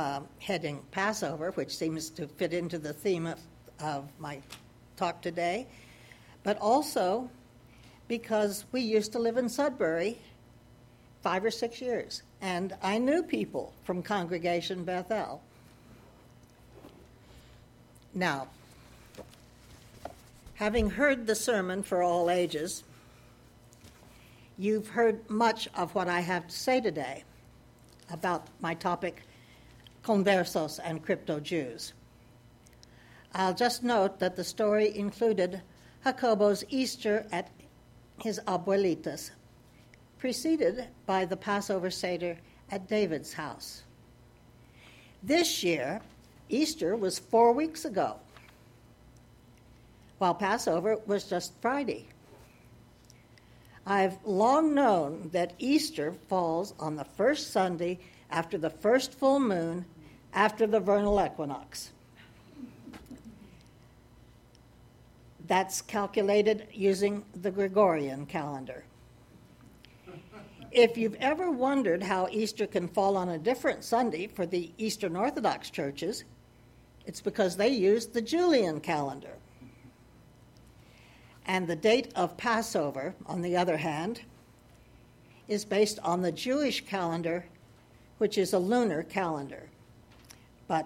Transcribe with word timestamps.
uh, 0.00 0.20
heading 0.38 0.80
Passover, 0.92 1.50
which 1.50 1.76
seems 1.76 2.08
to 2.08 2.26
fit 2.26 2.54
into 2.54 2.78
the 2.78 2.92
theme 2.92 3.26
of, 3.26 3.38
of 3.80 4.08
my 4.18 4.40
talk 4.96 5.20
today, 5.20 5.66
but 6.42 6.56
also 6.58 7.28
because 8.08 8.64
we 8.72 8.80
used 8.80 9.12
to 9.12 9.18
live 9.18 9.36
in 9.36 9.46
Sudbury 9.46 10.16
five 11.22 11.44
or 11.44 11.50
six 11.50 11.82
years, 11.82 12.22
and 12.40 12.74
I 12.82 12.96
knew 12.96 13.22
people 13.22 13.74
from 13.84 14.02
Congregation 14.02 14.84
Beth 14.84 15.10
El. 15.10 15.42
Now, 18.14 18.48
having 20.54 20.88
heard 20.88 21.26
the 21.26 21.34
sermon 21.34 21.82
for 21.82 22.02
all 22.02 22.30
ages, 22.30 22.84
you've 24.56 24.88
heard 24.88 25.28
much 25.28 25.68
of 25.74 25.94
what 25.94 26.08
I 26.08 26.20
have 26.20 26.48
to 26.48 26.54
say 26.56 26.80
today 26.80 27.22
about 28.10 28.46
my 28.62 28.72
topic, 28.72 29.24
conversos 30.02 30.80
and 30.82 31.02
crypto 31.02 31.40
Jews. 31.40 31.92
I'll 33.34 33.54
just 33.54 33.84
note 33.84 34.18
that 34.18 34.36
the 34.36 34.44
story 34.44 34.96
included 34.96 35.62
Jacobo's 36.04 36.64
Easter 36.68 37.26
at 37.30 37.50
his 38.22 38.40
abuelitas, 38.46 39.30
preceded 40.18 40.88
by 41.06 41.24
the 41.24 41.36
Passover 41.36 41.90
Seder 41.90 42.38
at 42.70 42.88
David's 42.88 43.32
house. 43.32 43.84
This 45.22 45.62
year, 45.62 46.00
Easter 46.48 46.96
was 46.96 47.18
four 47.18 47.52
weeks 47.52 47.84
ago, 47.84 48.16
while 50.18 50.34
Passover 50.34 50.96
was 51.06 51.24
just 51.24 51.52
Friday. 51.60 52.08
I've 53.86 54.18
long 54.24 54.74
known 54.74 55.30
that 55.32 55.54
Easter 55.58 56.12
falls 56.28 56.74
on 56.78 56.96
the 56.96 57.04
first 57.04 57.50
Sunday 57.52 57.98
after 58.30 58.58
the 58.58 58.70
first 58.70 59.12
full 59.12 59.40
moon 59.40 59.84
after 60.32 60.66
the 60.66 60.80
vernal 60.80 61.24
equinox. 61.24 61.90
That's 65.46 65.82
calculated 65.82 66.68
using 66.72 67.24
the 67.42 67.50
Gregorian 67.50 68.26
calendar. 68.26 68.84
If 70.70 70.96
you've 70.96 71.16
ever 71.16 71.50
wondered 71.50 72.04
how 72.04 72.28
Easter 72.30 72.66
can 72.66 72.86
fall 72.86 73.16
on 73.16 73.30
a 73.30 73.38
different 73.38 73.82
Sunday 73.82 74.28
for 74.28 74.46
the 74.46 74.70
Eastern 74.78 75.16
Orthodox 75.16 75.68
churches, 75.68 76.22
it's 77.06 77.20
because 77.20 77.56
they 77.56 77.70
use 77.70 78.06
the 78.06 78.22
Julian 78.22 78.80
calendar. 78.80 79.34
And 81.46 81.66
the 81.66 81.74
date 81.74 82.12
of 82.14 82.36
Passover, 82.36 83.14
on 83.26 83.42
the 83.42 83.56
other 83.56 83.78
hand, 83.78 84.20
is 85.48 85.64
based 85.64 85.98
on 86.04 86.22
the 86.22 86.30
Jewish 86.30 86.86
calendar, 86.86 87.44
which 88.20 88.36
is 88.36 88.52
a 88.52 88.58
lunar 88.58 89.02
calendar. 89.02 89.62
But 90.68 90.84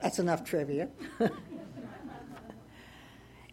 that's 0.00 0.18
enough 0.18 0.44
trivia. 0.44 0.88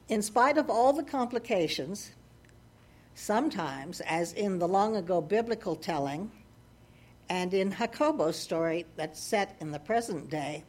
in 0.07 0.21
spite 0.21 0.57
of 0.57 0.69
all 0.69 0.93
the 0.93 1.03
complications, 1.03 2.11
sometimes, 3.15 3.99
as 3.99 4.31
in 4.31 4.59
the 4.59 4.67
long 4.67 4.95
ago 4.95 5.19
biblical 5.19 5.75
telling, 5.75 6.31
and 7.27 7.53
in 7.53 7.69
Jacobo's 7.69 8.37
story 8.37 8.85
that's 8.95 9.19
set 9.19 9.57
in 9.59 9.71
the 9.71 9.79
present 9.79 10.29
day, 10.29 10.63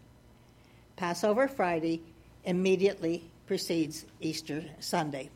Passover 0.96 1.46
Friday 1.46 2.02
immediately 2.44 3.22
precedes 3.46 4.04
Easter 4.20 4.64
Sunday. 4.80 5.30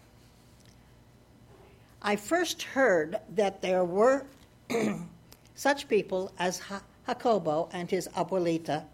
I 2.03 2.17
first 2.17 2.65
heard 2.65 3.21
that 3.37 3.63
there 3.63 3.85
were 3.85 4.27
such 5.55 5.89
people 5.89 6.33
as 6.39 6.61
Jacobo 7.07 7.69
and 7.73 7.91
his 7.91 8.09
abuelita 8.09 8.85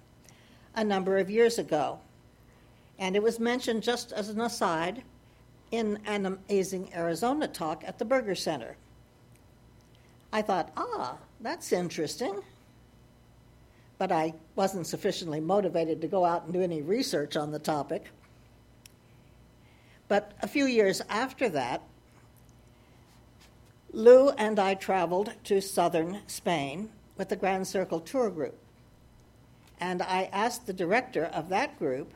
a 0.74 0.84
number 0.84 1.18
of 1.18 1.30
years 1.30 1.58
ago, 1.58 1.98
and 2.98 3.16
it 3.16 3.22
was 3.22 3.40
mentioned 3.40 3.82
just 3.82 4.12
as 4.12 4.28
an 4.28 4.40
aside 4.40 5.02
in 5.70 5.98
an 6.06 6.26
amazing 6.26 6.90
Arizona 6.94 7.48
talk 7.48 7.82
at 7.86 7.98
the 7.98 8.04
Burger 8.04 8.34
Center. 8.34 8.76
I 10.32 10.42
thought, 10.42 10.70
ah, 10.76 11.16
that's 11.40 11.72
interesting. 11.72 12.40
But 13.98 14.12
I 14.12 14.34
wasn't 14.54 14.86
sufficiently 14.86 15.40
motivated 15.40 16.00
to 16.00 16.06
go 16.06 16.24
out 16.24 16.44
and 16.44 16.52
do 16.52 16.62
any 16.62 16.82
research 16.82 17.36
on 17.36 17.50
the 17.50 17.58
topic. 17.58 18.06
But 20.08 20.32
a 20.42 20.48
few 20.48 20.66
years 20.66 21.02
after 21.08 21.48
that, 21.50 21.82
Lou 23.92 24.28
and 24.30 24.60
I 24.60 24.74
traveled 24.74 25.32
to 25.44 25.60
southern 25.60 26.20
Spain 26.28 26.90
with 27.16 27.28
the 27.28 27.36
Grand 27.36 27.66
Circle 27.66 28.00
Tour 28.00 28.30
Group. 28.30 28.56
And 29.80 30.00
I 30.00 30.28
asked 30.32 30.66
the 30.66 30.72
director 30.72 31.24
of 31.24 31.48
that 31.48 31.78
group 31.78 32.12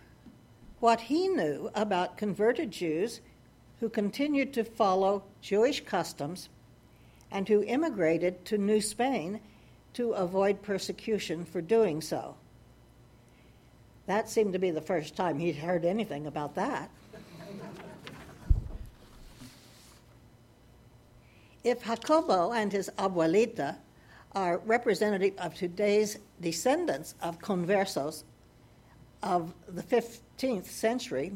what 0.78 1.00
he 1.00 1.26
knew 1.28 1.70
about 1.74 2.16
converted 2.16 2.70
Jews 2.70 3.20
who 3.80 3.88
continued 3.88 4.52
to 4.52 4.64
follow 4.64 5.24
Jewish 5.40 5.84
customs 5.84 6.48
and 7.30 7.48
who 7.48 7.64
immigrated 7.64 8.44
to 8.44 8.58
New 8.58 8.80
Spain 8.80 9.40
to 9.94 10.12
avoid 10.12 10.62
persecution 10.62 11.44
for 11.44 11.60
doing 11.60 12.00
so. 12.00 12.36
That 14.06 14.28
seemed 14.28 14.52
to 14.52 14.58
be 14.58 14.70
the 14.70 14.80
first 14.80 15.16
time 15.16 15.38
he'd 15.38 15.56
heard 15.56 15.84
anything 15.84 16.26
about 16.26 16.54
that. 16.54 16.90
If 21.64 21.82
Jacobo 21.84 22.52
and 22.52 22.70
his 22.70 22.90
abuelita 22.98 23.76
are 24.32 24.58
representative 24.58 25.32
of 25.38 25.54
today's 25.54 26.18
descendants 26.38 27.14
of 27.22 27.38
conversos 27.38 28.24
of 29.22 29.54
the 29.66 29.82
15th 29.82 30.66
century, 30.66 31.32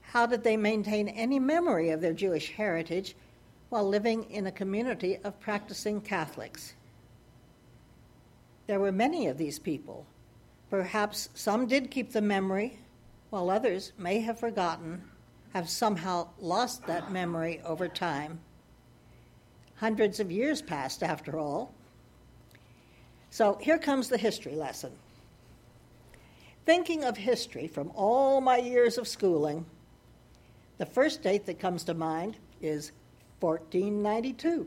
how 0.00 0.24
did 0.24 0.42
they 0.42 0.56
maintain 0.56 1.08
any 1.08 1.38
memory 1.38 1.90
of 1.90 2.00
their 2.00 2.14
Jewish 2.14 2.52
heritage 2.52 3.14
while 3.68 3.86
living 3.86 4.24
in 4.30 4.46
a 4.46 4.52
community 4.52 5.18
of 5.24 5.38
practicing 5.40 6.00
Catholics? 6.00 6.72
There 8.66 8.80
were 8.80 8.92
many 8.92 9.26
of 9.26 9.36
these 9.36 9.58
people. 9.58 10.06
Perhaps 10.70 11.28
some 11.34 11.66
did 11.66 11.90
keep 11.90 12.12
the 12.12 12.22
memory, 12.22 12.78
while 13.28 13.50
others 13.50 13.92
may 13.98 14.20
have 14.20 14.40
forgotten, 14.40 15.02
have 15.52 15.68
somehow 15.68 16.28
lost 16.40 16.86
that 16.86 17.12
memory 17.12 17.60
over 17.62 17.88
time. 17.88 18.40
Hundreds 19.76 20.20
of 20.20 20.32
years 20.32 20.62
passed, 20.62 21.02
after 21.02 21.38
all. 21.38 21.72
So 23.30 23.58
here 23.60 23.78
comes 23.78 24.08
the 24.08 24.18
history 24.18 24.54
lesson. 24.54 24.92
Thinking 26.64 27.04
of 27.04 27.16
history 27.16 27.68
from 27.68 27.92
all 27.94 28.40
my 28.40 28.56
years 28.56 28.98
of 28.98 29.06
schooling, 29.06 29.64
the 30.78 30.86
first 30.86 31.22
date 31.22 31.46
that 31.46 31.60
comes 31.60 31.84
to 31.84 31.94
mind 31.94 32.36
is 32.60 32.92
1492. 33.40 34.66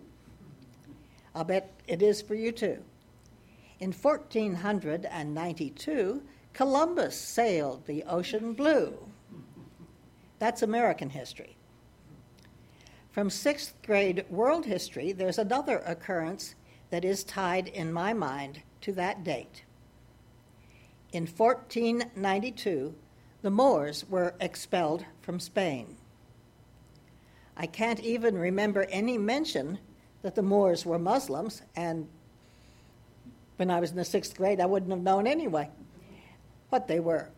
I'll 1.35 1.43
bet 1.43 1.71
it 1.87 2.01
is 2.01 2.21
for 2.21 2.35
you 2.35 2.51
too. 2.51 2.77
In 3.79 3.91
1492, 3.91 6.23
Columbus 6.53 7.15
sailed 7.15 7.85
the 7.85 8.03
ocean 8.03 8.53
blue. 8.53 8.97
That's 10.39 10.61
American 10.61 11.09
history. 11.09 11.55
From 13.11 13.29
sixth 13.29 13.73
grade 13.83 14.25
world 14.29 14.65
history, 14.65 15.11
there's 15.11 15.39
another 15.39 15.79
occurrence 15.79 16.55
that 16.91 17.03
is 17.03 17.23
tied 17.23 17.67
in 17.67 17.91
my 17.91 18.13
mind 18.13 18.61
to 18.81 18.91
that 18.93 19.23
date. 19.23 19.63
In 21.11 21.25
1492, 21.25 22.93
the 23.41 23.49
Moors 23.49 24.05
were 24.09 24.35
expelled 24.39 25.05
from 25.21 25.39
Spain. 25.39 25.97
I 27.57 27.65
can't 27.65 27.99
even 28.01 28.37
remember 28.37 28.83
any 28.89 29.17
mention 29.17 29.79
that 30.21 30.35
the 30.35 30.43
Moors 30.43 30.85
were 30.85 30.99
Muslims, 30.99 31.63
and 31.75 32.07
when 33.57 33.71
I 33.71 33.79
was 33.79 33.89
in 33.91 33.97
the 33.97 34.05
sixth 34.05 34.37
grade, 34.37 34.61
I 34.61 34.65
wouldn't 34.67 34.91
have 34.91 35.01
known 35.01 35.25
anyway 35.25 35.69
what 36.69 36.88
they 36.88 37.00
were, 37.00 37.29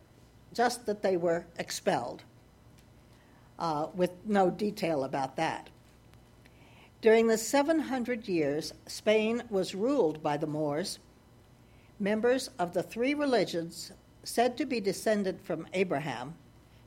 just 0.52 0.84
that 0.84 1.02
they 1.02 1.16
were 1.16 1.46
expelled 1.56 2.22
uh, 3.58 3.86
with 3.94 4.10
no 4.24 4.50
detail 4.50 5.04
about 5.04 5.36
that. 5.36 5.70
During 7.00 7.26
the 7.26 7.38
700 7.38 8.28
years 8.28 8.72
Spain 8.86 9.42
was 9.50 9.74
ruled 9.74 10.22
by 10.22 10.36
the 10.36 10.46
Moors, 10.46 10.98
members 11.98 12.48
of 12.58 12.72
the 12.72 12.82
three 12.82 13.14
religions 13.14 13.92
said 14.24 14.56
to 14.56 14.66
be 14.66 14.80
descended 14.80 15.40
from 15.40 15.66
Abraham 15.72 16.34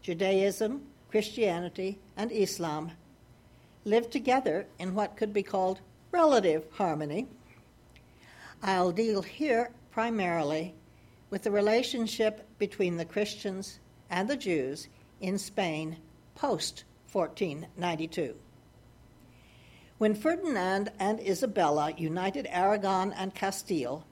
Judaism, 0.02 0.84
Christianity, 1.10 2.00
and 2.16 2.32
Islam 2.32 2.92
lived 3.86 4.12
together 4.12 4.68
in 4.78 4.94
what 4.94 5.18
could 5.18 5.34
be 5.34 5.44
called 5.44 5.82
relative 6.12 6.66
harmony. 6.72 7.28
I'll 8.62 8.92
deal 8.92 9.22
here 9.22 9.72
primarily 9.92 10.74
with 11.30 11.44
the 11.44 11.52
relationship 11.52 12.48
between 12.58 12.98
the 12.98 13.06
Christians 13.06 13.80
and 14.10 14.30
the 14.30 14.38
Jews 14.38 14.88
in 15.22 15.38
Spain 15.38 15.98
post 16.36 16.84
1492. 17.12 18.36
When 19.98 20.14
Ferdinand 20.14 20.92
and 21.00 21.20
Isabella 21.22 21.94
united 21.98 22.48
Aragon 22.50 23.14
and 23.14 23.34
Castile, 23.34 24.06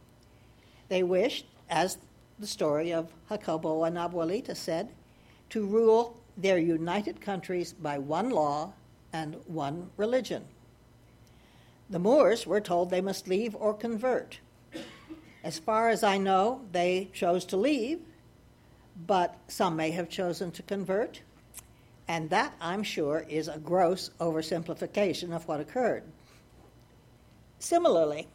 they 0.87 1.03
wished, 1.03 1.45
as 1.69 1.97
the 2.39 2.47
story 2.47 2.93
of 2.93 3.11
Jacobo 3.29 3.83
and 3.83 3.97
Abuelita 3.97 4.55
said, 4.55 4.89
to 5.49 5.65
rule 5.65 6.17
their 6.37 6.57
united 6.57 7.21
countries 7.21 7.73
by 7.73 7.97
one 7.97 8.29
law 8.29 8.73
and 9.11 9.35
one 9.45 9.89
religion. 9.97 10.45
The 11.89 11.99
Moors 11.99 12.47
were 12.47 12.61
told 12.61 12.89
they 12.89 13.01
must 13.01 13.27
leave 13.27 13.55
or 13.55 13.73
convert. 13.73 14.39
As 15.43 15.59
far 15.59 15.89
as 15.89 16.03
I 16.03 16.17
know, 16.17 16.61
they 16.71 17.09
chose 17.13 17.43
to 17.45 17.57
leave, 17.57 17.99
but 19.05 19.37
some 19.47 19.75
may 19.75 19.91
have 19.91 20.09
chosen 20.09 20.51
to 20.51 20.63
convert, 20.63 21.21
and 22.07 22.29
that, 22.29 22.53
I'm 22.59 22.83
sure, 22.83 23.25
is 23.29 23.47
a 23.47 23.57
gross 23.57 24.09
oversimplification 24.19 25.33
of 25.33 25.47
what 25.47 25.59
occurred. 25.59 26.03
Similarly, 27.59 28.27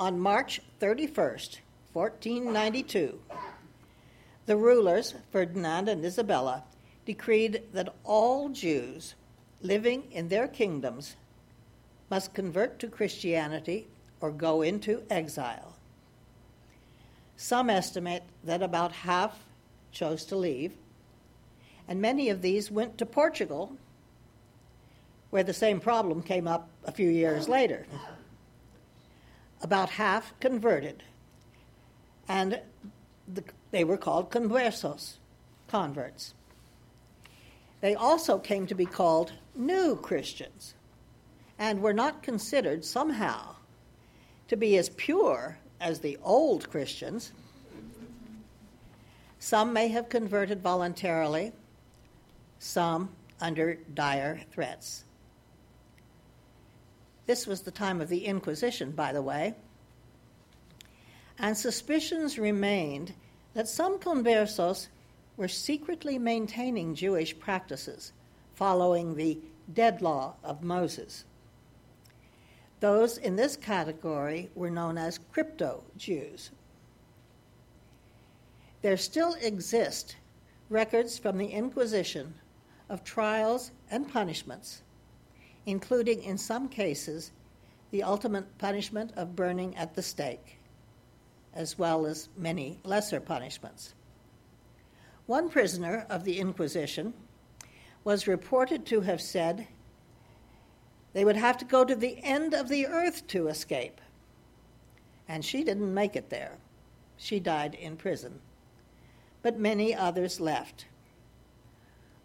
on 0.00 0.18
March 0.18 0.60
31st, 0.80 1.58
1492, 1.92 3.20
the 4.46 4.56
rulers, 4.56 5.14
Ferdinand 5.30 5.88
and 5.88 6.04
Isabella, 6.04 6.64
decreed 7.06 7.62
that 7.72 7.94
all 8.02 8.48
Jews 8.48 9.14
living 9.62 10.04
in 10.10 10.28
their 10.28 10.48
kingdoms 10.48 11.16
must 12.10 12.34
convert 12.34 12.78
to 12.80 12.88
Christianity 12.88 13.86
or 14.20 14.30
go 14.30 14.62
into 14.62 15.02
exile. 15.08 15.76
Some 17.36 17.70
estimate 17.70 18.24
that 18.42 18.62
about 18.62 18.92
half 18.92 19.38
chose 19.92 20.24
to 20.26 20.36
leave, 20.36 20.74
and 21.88 22.00
many 22.00 22.28
of 22.30 22.42
these 22.42 22.70
went 22.70 22.98
to 22.98 23.06
Portugal, 23.06 23.76
where 25.30 25.42
the 25.42 25.52
same 25.52 25.80
problem 25.80 26.22
came 26.22 26.46
up 26.46 26.68
a 26.84 26.92
few 26.92 27.08
years 27.08 27.48
later. 27.48 27.86
About 29.62 29.90
half 29.90 30.38
converted, 30.40 31.02
and 32.28 32.60
the, 33.32 33.44
they 33.70 33.84
were 33.84 33.96
called 33.96 34.30
conversos, 34.30 35.14
converts. 35.68 36.34
They 37.80 37.94
also 37.94 38.38
came 38.38 38.66
to 38.68 38.74
be 38.74 38.86
called 38.86 39.32
new 39.54 39.96
Christians 39.96 40.74
and 41.58 41.82
were 41.82 41.92
not 41.92 42.22
considered 42.22 42.84
somehow 42.84 43.56
to 44.48 44.56
be 44.56 44.76
as 44.76 44.88
pure 44.90 45.58
as 45.80 46.00
the 46.00 46.18
old 46.22 46.70
Christians. 46.70 47.32
Some 49.38 49.72
may 49.72 49.88
have 49.88 50.08
converted 50.08 50.62
voluntarily, 50.62 51.52
some 52.64 53.10
under 53.42 53.74
dire 53.92 54.40
threats. 54.50 55.04
This 57.26 57.46
was 57.46 57.60
the 57.60 57.70
time 57.70 58.00
of 58.00 58.08
the 58.08 58.24
Inquisition, 58.24 58.90
by 58.92 59.12
the 59.12 59.20
way, 59.20 59.54
and 61.38 61.56
suspicions 61.56 62.38
remained 62.38 63.12
that 63.52 63.68
some 63.68 63.98
conversos 63.98 64.88
were 65.36 65.48
secretly 65.48 66.18
maintaining 66.18 66.94
Jewish 66.94 67.38
practices 67.38 68.12
following 68.54 69.14
the 69.14 69.38
dead 69.72 70.00
law 70.00 70.34
of 70.42 70.62
Moses. 70.62 71.24
Those 72.80 73.18
in 73.18 73.36
this 73.36 73.56
category 73.56 74.50
were 74.54 74.70
known 74.70 74.96
as 74.96 75.18
crypto 75.32 75.82
Jews. 75.98 76.50
There 78.80 78.96
still 78.96 79.34
exist 79.34 80.16
records 80.70 81.18
from 81.18 81.36
the 81.36 81.48
Inquisition 81.48 82.34
of 82.88 83.04
trials 83.04 83.70
and 83.90 84.10
punishments, 84.10 84.82
including, 85.66 86.22
in 86.22 86.38
some 86.38 86.68
cases, 86.68 87.32
the 87.90 88.02
ultimate 88.02 88.58
punishment 88.58 89.12
of 89.16 89.36
burning 89.36 89.76
at 89.76 89.94
the 89.94 90.02
stake, 90.02 90.58
as 91.54 91.78
well 91.78 92.06
as 92.06 92.28
many 92.36 92.78
lesser 92.84 93.20
punishments. 93.20 93.94
One 95.26 95.48
prisoner 95.48 96.06
of 96.10 96.24
the 96.24 96.38
Inquisition 96.38 97.14
was 98.02 98.26
reported 98.26 98.84
to 98.86 99.00
have 99.00 99.20
said 99.20 99.66
they 101.14 101.24
would 101.24 101.36
have 101.36 101.56
to 101.58 101.64
go 101.64 101.84
to 101.84 101.94
the 101.94 102.18
end 102.22 102.52
of 102.52 102.68
the 102.68 102.86
earth 102.86 103.26
to 103.28 103.48
escape. 103.48 104.00
And 105.28 105.44
she 105.44 105.64
didn't 105.64 105.94
make 105.94 106.16
it 106.16 106.28
there. 106.28 106.58
She 107.16 107.40
died 107.40 107.74
in 107.74 107.96
prison. 107.96 108.40
But 109.40 109.58
many 109.58 109.94
others 109.94 110.40
left. 110.40 110.86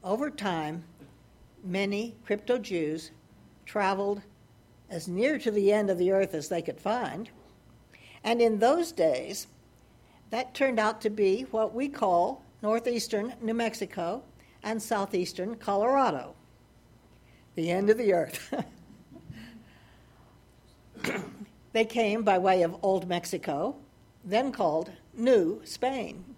Over 0.03 0.29
time, 0.29 0.83
many 1.63 2.15
crypto 2.25 2.57
Jews 2.57 3.11
traveled 3.65 4.21
as 4.89 5.07
near 5.07 5.37
to 5.39 5.51
the 5.51 5.71
end 5.71 5.89
of 5.89 5.97
the 5.97 6.11
earth 6.11 6.33
as 6.33 6.47
they 6.47 6.61
could 6.61 6.79
find. 6.79 7.29
And 8.23 8.41
in 8.41 8.59
those 8.59 8.91
days, 8.91 9.47
that 10.29 10.53
turned 10.53 10.79
out 10.79 11.01
to 11.01 11.09
be 11.09 11.43
what 11.51 11.73
we 11.73 11.89
call 11.89 12.43
northeastern 12.61 13.33
New 13.41 13.53
Mexico 13.53 14.23
and 14.63 14.81
southeastern 14.81 15.55
Colorado, 15.55 16.35
the 17.55 17.69
end 17.69 17.89
of 17.89 17.97
the 17.97 18.13
earth. 18.13 18.53
they 21.73 21.85
came 21.85 22.23
by 22.23 22.37
way 22.37 22.61
of 22.63 22.77
Old 22.81 23.07
Mexico, 23.07 23.75
then 24.23 24.51
called 24.51 24.91
New 25.13 25.61
Spain. 25.63 26.28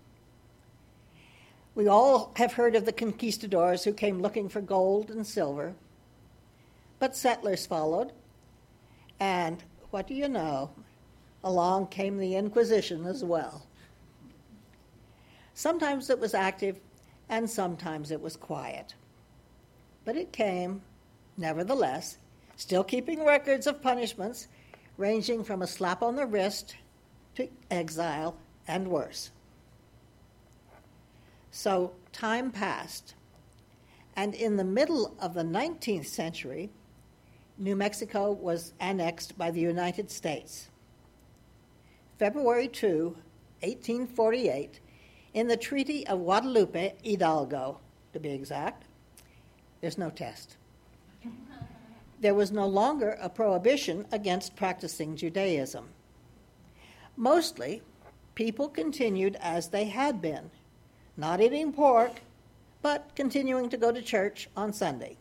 We 1.73 1.87
all 1.87 2.33
have 2.35 2.53
heard 2.53 2.75
of 2.75 2.85
the 2.85 2.91
conquistadors 2.91 3.83
who 3.83 3.93
came 3.93 4.21
looking 4.21 4.49
for 4.49 4.61
gold 4.61 5.09
and 5.09 5.25
silver, 5.25 5.73
but 6.99 7.15
settlers 7.15 7.65
followed, 7.65 8.11
and 9.19 9.63
what 9.89 10.07
do 10.07 10.13
you 10.13 10.27
know? 10.27 10.71
Along 11.43 11.87
came 11.87 12.17
the 12.17 12.35
Inquisition 12.35 13.05
as 13.05 13.23
well. 13.23 13.65
Sometimes 15.53 16.09
it 16.09 16.19
was 16.19 16.33
active, 16.33 16.77
and 17.29 17.49
sometimes 17.49 18.11
it 18.11 18.21
was 18.21 18.35
quiet. 18.35 18.93
But 20.03 20.17
it 20.17 20.33
came, 20.33 20.81
nevertheless, 21.37 22.17
still 22.57 22.83
keeping 22.83 23.23
records 23.23 23.65
of 23.65 23.81
punishments 23.81 24.47
ranging 24.97 25.43
from 25.43 25.61
a 25.61 25.67
slap 25.67 26.03
on 26.03 26.15
the 26.15 26.25
wrist 26.25 26.75
to 27.35 27.47
exile 27.69 28.35
and 28.67 28.87
worse. 28.87 29.31
So 31.51 31.91
time 32.13 32.49
passed, 32.51 33.13
and 34.15 34.33
in 34.33 34.55
the 34.55 34.63
middle 34.63 35.15
of 35.19 35.33
the 35.33 35.43
19th 35.43 36.05
century, 36.05 36.69
New 37.57 37.75
Mexico 37.75 38.31
was 38.31 38.73
annexed 38.79 39.37
by 39.37 39.51
the 39.51 39.59
United 39.59 40.09
States. 40.09 40.69
February 42.17 42.69
2, 42.69 43.15
1848, 43.59 44.79
in 45.33 45.47
the 45.47 45.57
Treaty 45.57 46.07
of 46.07 46.19
Guadalupe 46.19 46.93
Hidalgo, 47.03 47.79
to 48.13 48.19
be 48.19 48.29
exact, 48.29 48.85
there's 49.81 49.97
no 49.97 50.09
test. 50.09 50.55
There 52.21 52.35
was 52.35 52.51
no 52.51 52.67
longer 52.67 53.17
a 53.21 53.29
prohibition 53.29 54.05
against 54.11 54.55
practicing 54.55 55.15
Judaism. 55.15 55.89
Mostly, 57.17 57.81
people 58.35 58.69
continued 58.69 59.35
as 59.41 59.69
they 59.69 59.85
had 59.85 60.21
been, 60.21 60.49
not 61.17 61.41
eating 61.41 61.73
pork, 61.73 62.21
but 62.81 63.11
continuing 63.15 63.69
to 63.69 63.77
go 63.77 63.91
to 63.91 64.01
church 64.01 64.49
on 64.55 64.73
Sunday. 64.73 65.17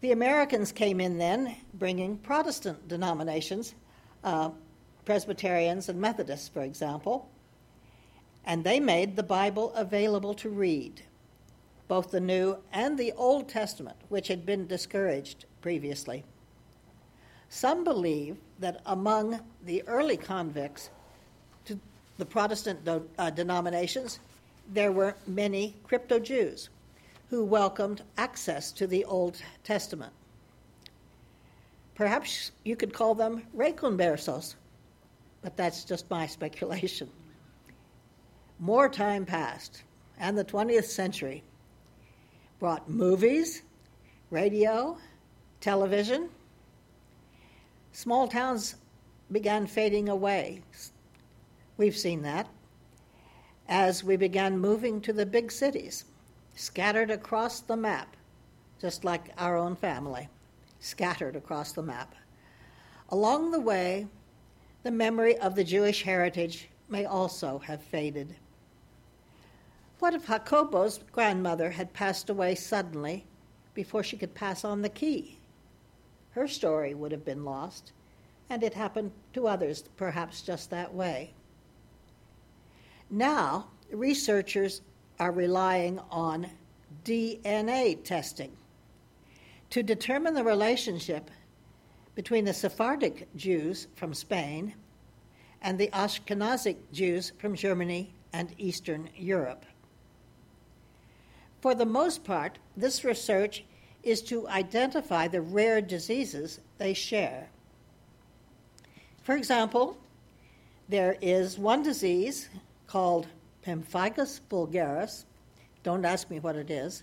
The 0.00 0.12
Americans 0.12 0.70
came 0.70 1.00
in 1.00 1.16
then, 1.16 1.56
bringing 1.72 2.18
Protestant 2.18 2.88
denominations, 2.88 3.74
uh, 4.22 4.50
Presbyterians 5.04 5.88
and 5.88 6.00
Methodists, 6.00 6.48
for 6.48 6.62
example, 6.62 7.30
and 8.44 8.62
they 8.62 8.80
made 8.80 9.16
the 9.16 9.22
Bible 9.22 9.72
available 9.74 10.34
to 10.34 10.50
read, 10.50 11.02
both 11.88 12.10
the 12.10 12.20
New 12.20 12.58
and 12.72 12.98
the 12.98 13.12
Old 13.12 13.48
Testament, 13.48 13.96
which 14.10 14.28
had 14.28 14.44
been 14.44 14.66
discouraged 14.66 15.46
previously. 15.62 16.24
Some 17.48 17.84
believe 17.84 18.36
that 18.58 18.82
among 18.84 19.40
the 19.64 19.82
early 19.86 20.16
convicts 20.16 20.90
the 22.18 22.24
Protestant 22.24 22.84
do, 22.84 23.08
uh, 23.18 23.30
denominations, 23.30 24.20
there 24.72 24.92
were 24.92 25.16
many 25.26 25.74
crypto 25.84 26.18
Jews 26.18 26.70
who 27.30 27.44
welcomed 27.44 28.02
access 28.16 28.72
to 28.72 28.86
the 28.86 29.04
Old 29.04 29.40
Testament. 29.64 30.12
Perhaps 31.94 32.52
you 32.64 32.76
could 32.76 32.92
call 32.92 33.14
them 33.14 33.42
reconversos, 33.56 34.54
but 35.42 35.56
that's 35.56 35.84
just 35.84 36.10
my 36.10 36.26
speculation. 36.38 37.08
More 38.58 38.88
time 38.88 39.24
passed, 39.24 39.82
and 40.18 40.38
the 40.38 40.44
20th 40.44 40.84
century 40.84 41.42
brought 42.60 42.88
movies, 42.88 43.62
radio, 44.30 44.96
television. 45.60 46.28
Small 47.92 48.28
towns 48.28 48.76
began 49.32 49.66
fading 49.66 50.08
away. 50.08 50.62
We've 51.76 51.96
seen 51.96 52.22
that 52.22 52.48
as 53.68 54.04
we 54.04 54.16
began 54.16 54.58
moving 54.58 55.00
to 55.00 55.12
the 55.12 55.26
big 55.26 55.50
cities, 55.50 56.04
scattered 56.54 57.10
across 57.10 57.60
the 57.60 57.76
map, 57.76 58.16
just 58.80 59.04
like 59.04 59.32
our 59.38 59.56
own 59.56 59.74
family, 59.74 60.28
scattered 60.80 61.34
across 61.34 61.72
the 61.72 61.82
map. 61.82 62.14
Along 63.08 63.50
the 63.50 63.60
way, 63.60 64.06
the 64.82 64.90
memory 64.90 65.36
of 65.38 65.54
the 65.54 65.64
Jewish 65.64 66.02
heritage 66.02 66.68
may 66.88 67.06
also 67.06 67.58
have 67.58 67.82
faded. 67.82 68.36
What 69.98 70.14
if 70.14 70.26
Jacobo's 70.26 71.00
grandmother 71.12 71.70
had 71.70 71.92
passed 71.92 72.28
away 72.28 72.54
suddenly 72.54 73.24
before 73.72 74.02
she 74.02 74.16
could 74.16 74.34
pass 74.34 74.64
on 74.64 74.82
the 74.82 74.88
key? 74.88 75.38
Her 76.32 76.46
story 76.46 76.94
would 76.94 77.12
have 77.12 77.24
been 77.24 77.44
lost, 77.44 77.92
and 78.50 78.62
it 78.62 78.74
happened 78.74 79.12
to 79.32 79.48
others 79.48 79.82
perhaps 79.96 80.42
just 80.42 80.70
that 80.70 80.92
way. 80.92 81.32
Now, 83.10 83.68
researchers 83.90 84.80
are 85.20 85.32
relying 85.32 86.00
on 86.10 86.50
DNA 87.04 88.02
testing 88.02 88.52
to 89.70 89.82
determine 89.82 90.34
the 90.34 90.44
relationship 90.44 91.30
between 92.14 92.44
the 92.44 92.54
Sephardic 92.54 93.28
Jews 93.36 93.88
from 93.94 94.14
Spain 94.14 94.74
and 95.62 95.78
the 95.78 95.88
Ashkenazic 95.88 96.76
Jews 96.92 97.32
from 97.38 97.54
Germany 97.54 98.12
and 98.32 98.54
Eastern 98.58 99.08
Europe. 99.16 99.64
For 101.60 101.74
the 101.74 101.86
most 101.86 102.24
part, 102.24 102.58
this 102.76 103.04
research 103.04 103.64
is 104.02 104.20
to 104.22 104.46
identify 104.48 105.28
the 105.28 105.40
rare 105.40 105.80
diseases 105.80 106.60
they 106.78 106.92
share. 106.92 107.48
For 109.22 109.34
example, 109.34 109.96
there 110.88 111.16
is 111.22 111.58
one 111.58 111.82
disease 111.82 112.48
called 112.94 113.26
pemphigus 113.66 114.40
vulgaris. 114.48 115.24
Don't 115.82 116.04
ask 116.04 116.30
me 116.30 116.38
what 116.38 116.54
it 116.54 116.70
is, 116.70 117.02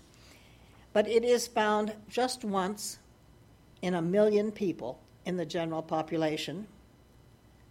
but 0.94 1.06
it 1.06 1.22
is 1.22 1.46
found 1.46 1.92
just 2.08 2.44
once 2.44 2.98
in 3.82 3.92
a 3.92 4.00
million 4.00 4.50
people 4.50 4.98
in 5.26 5.36
the 5.36 5.44
general 5.44 5.82
population, 5.82 6.66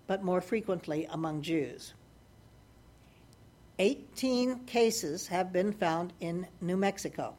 but 0.05 0.23
more 0.23 0.39
frequently 0.39 1.07
among 1.09 1.41
Jews. 1.41 1.95
18 3.79 4.65
cases 4.65 5.25
have 5.25 5.51
been 5.51 5.73
found 5.73 6.13
in 6.19 6.45
New 6.61 6.77
Mexico. 6.77 7.33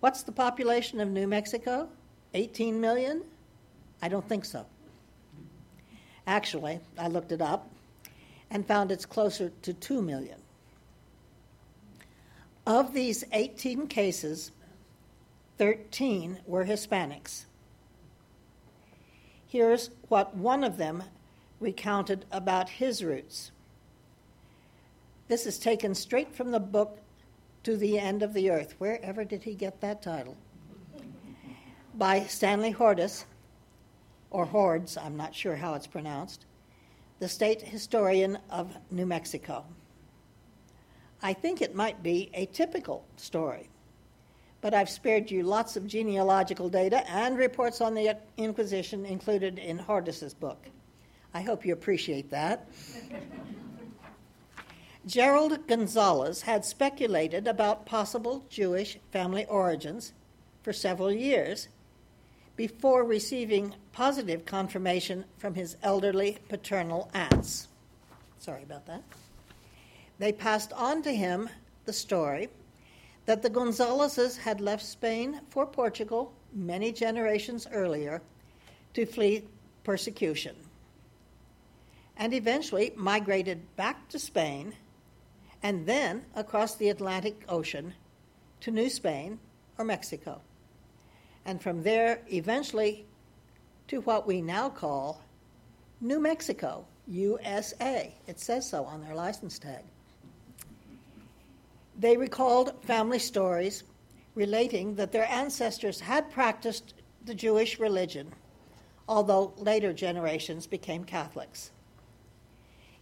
What's 0.00 0.24
the 0.24 0.32
population 0.32 0.98
of 0.98 1.08
New 1.08 1.28
Mexico? 1.28 1.88
18 2.34 2.80
million? 2.80 3.22
I 4.02 4.08
don't 4.08 4.28
think 4.28 4.44
so. 4.44 4.66
Actually, 6.26 6.80
I 6.98 7.06
looked 7.06 7.30
it 7.30 7.40
up 7.40 7.70
and 8.50 8.66
found 8.66 8.90
it's 8.90 9.06
closer 9.06 9.52
to 9.62 9.72
2 9.72 10.02
million. 10.02 10.38
Of 12.66 12.92
these 12.92 13.24
18 13.32 13.86
cases, 13.86 14.52
13 15.58 16.38
were 16.46 16.64
Hispanics. 16.64 17.44
Here's 19.46 19.90
what 20.08 20.36
one 20.36 20.62
of 20.64 20.76
them 20.76 21.02
recounted 21.58 22.24
about 22.30 22.68
his 22.68 23.04
roots. 23.04 23.50
This 25.28 25.46
is 25.46 25.58
taken 25.58 25.94
straight 25.94 26.34
from 26.34 26.50
the 26.50 26.60
book 26.60 26.98
To 27.64 27.76
the 27.76 27.98
End 27.98 28.22
of 28.22 28.32
the 28.32 28.50
Earth. 28.50 28.74
Wherever 28.78 29.24
did 29.24 29.42
he 29.42 29.54
get 29.54 29.80
that 29.80 30.02
title? 30.02 30.36
By 31.94 32.24
Stanley 32.24 32.70
Hordes, 32.70 33.26
or 34.30 34.46
Hordes, 34.46 34.96
I'm 34.96 35.16
not 35.16 35.34
sure 35.34 35.56
how 35.56 35.74
it's 35.74 35.86
pronounced, 35.86 36.46
the 37.20 37.28
state 37.28 37.62
historian 37.62 38.38
of 38.50 38.76
New 38.90 39.06
Mexico. 39.06 39.64
I 41.22 41.34
think 41.34 41.60
it 41.60 41.74
might 41.74 42.02
be 42.02 42.30
a 42.32 42.46
typical 42.46 43.04
story, 43.16 43.68
but 44.62 44.72
I've 44.72 44.88
spared 44.88 45.30
you 45.30 45.42
lots 45.42 45.76
of 45.76 45.86
genealogical 45.86 46.70
data 46.70 47.08
and 47.10 47.36
reports 47.36 47.82
on 47.82 47.94
the 47.94 48.16
Inquisition 48.38 49.04
included 49.04 49.58
in 49.58 49.78
Hordes's 49.78 50.32
book. 50.32 50.64
I 51.34 51.42
hope 51.42 51.66
you 51.66 51.74
appreciate 51.74 52.30
that. 52.30 52.66
Gerald 55.06 55.66
Gonzalez 55.66 56.42
had 56.42 56.64
speculated 56.64 57.46
about 57.46 57.86
possible 57.86 58.44
Jewish 58.48 58.98
family 59.12 59.44
origins 59.46 60.12
for 60.62 60.72
several 60.72 61.12
years 61.12 61.68
before 62.60 63.04
receiving 63.04 63.74
positive 63.90 64.44
confirmation 64.44 65.24
from 65.38 65.54
his 65.54 65.78
elderly 65.82 66.36
paternal 66.50 67.10
aunts. 67.14 67.68
Sorry 68.38 68.62
about 68.62 68.84
that. 68.84 69.02
They 70.18 70.30
passed 70.30 70.70
on 70.74 71.00
to 71.04 71.10
him 71.10 71.48
the 71.86 71.94
story 71.94 72.50
that 73.24 73.40
the 73.40 73.48
Gonzalezes 73.48 74.36
had 74.36 74.60
left 74.60 74.84
Spain 74.84 75.40
for 75.48 75.64
Portugal 75.64 76.34
many 76.52 76.92
generations 76.92 77.66
earlier 77.72 78.20
to 78.92 79.06
flee 79.06 79.44
persecution 79.82 80.54
and 82.18 82.34
eventually 82.34 82.92
migrated 82.94 83.74
back 83.76 84.06
to 84.10 84.18
Spain 84.18 84.74
and 85.62 85.86
then 85.86 86.26
across 86.34 86.74
the 86.74 86.90
Atlantic 86.90 87.42
Ocean 87.48 87.94
to 88.60 88.70
New 88.70 88.90
Spain 88.90 89.38
or 89.78 89.84
Mexico 89.86 90.42
and 91.50 91.60
from 91.60 91.82
there 91.82 92.20
eventually 92.32 93.04
to 93.88 94.00
what 94.02 94.24
we 94.24 94.40
now 94.40 94.68
call 94.68 95.20
New 96.00 96.20
Mexico, 96.20 96.86
USA. 97.08 98.14
It 98.28 98.38
says 98.38 98.70
so 98.70 98.84
on 98.84 99.00
their 99.00 99.16
license 99.16 99.58
tag. 99.58 99.82
They 101.98 102.16
recalled 102.16 102.80
family 102.84 103.18
stories 103.18 103.82
relating 104.36 104.94
that 104.94 105.10
their 105.10 105.28
ancestors 105.28 105.98
had 105.98 106.30
practiced 106.30 106.94
the 107.24 107.34
Jewish 107.34 107.80
religion, 107.80 108.32
although 109.08 109.52
later 109.56 109.92
generations 109.92 110.68
became 110.68 111.02
Catholics. 111.02 111.72